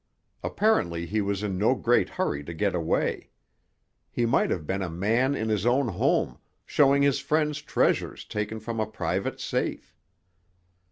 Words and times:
Apparently 0.41 1.05
he 1.05 1.21
was 1.21 1.43
in 1.43 1.59
no 1.59 1.75
great 1.75 2.09
hurry 2.09 2.43
to 2.45 2.55
get 2.55 2.73
away. 2.73 3.29
He 4.09 4.25
might 4.25 4.49
have 4.49 4.65
been 4.65 4.81
a 4.81 4.89
man 4.89 5.35
in 5.35 5.47
his 5.49 5.63
own 5.63 5.89
home, 5.89 6.39
showing 6.65 7.03
his 7.03 7.19
friends 7.19 7.61
treasures 7.61 8.25
taken 8.25 8.59
from 8.59 8.79
a 8.79 8.87
private 8.87 9.39
safe. 9.39 9.95